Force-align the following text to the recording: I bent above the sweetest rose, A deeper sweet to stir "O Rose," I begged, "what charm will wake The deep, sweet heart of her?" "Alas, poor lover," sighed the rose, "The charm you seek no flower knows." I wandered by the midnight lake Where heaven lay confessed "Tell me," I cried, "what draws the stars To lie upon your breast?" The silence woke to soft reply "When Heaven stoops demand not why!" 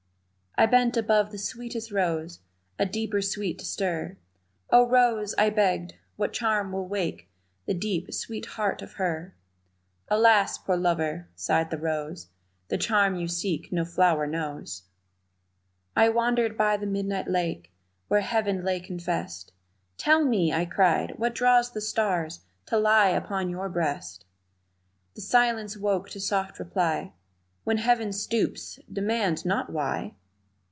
I 0.57 0.65
bent 0.65 0.97
above 0.97 1.31
the 1.31 1.37
sweetest 1.37 1.91
rose, 1.93 2.39
A 2.77 2.85
deeper 2.85 3.21
sweet 3.21 3.57
to 3.59 3.65
stir 3.65 4.17
"O 4.69 4.85
Rose," 4.85 5.33
I 5.37 5.49
begged, 5.49 5.93
"what 6.17 6.33
charm 6.33 6.73
will 6.73 6.85
wake 6.89 7.29
The 7.67 7.73
deep, 7.73 8.13
sweet 8.13 8.45
heart 8.47 8.81
of 8.81 8.95
her?" 8.95 9.33
"Alas, 10.09 10.57
poor 10.57 10.75
lover," 10.75 11.29
sighed 11.35 11.71
the 11.71 11.77
rose, 11.77 12.27
"The 12.67 12.77
charm 12.77 13.15
you 13.15 13.29
seek 13.29 13.71
no 13.71 13.85
flower 13.85 14.27
knows." 14.27 14.83
I 15.95 16.09
wandered 16.09 16.57
by 16.57 16.75
the 16.75 16.85
midnight 16.85 17.29
lake 17.29 17.71
Where 18.09 18.19
heaven 18.21 18.61
lay 18.65 18.81
confessed 18.81 19.53
"Tell 19.95 20.25
me," 20.25 20.51
I 20.51 20.65
cried, 20.65 21.13
"what 21.17 21.33
draws 21.33 21.71
the 21.71 21.79
stars 21.79 22.41
To 22.65 22.77
lie 22.77 23.09
upon 23.11 23.49
your 23.49 23.69
breast?" 23.69 24.25
The 25.15 25.21
silence 25.21 25.77
woke 25.77 26.09
to 26.09 26.19
soft 26.19 26.59
reply 26.59 27.13
"When 27.63 27.77
Heaven 27.77 28.11
stoops 28.11 28.79
demand 28.91 29.45
not 29.45 29.71
why!" 29.71 30.15